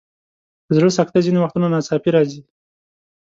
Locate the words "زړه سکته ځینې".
0.77-1.39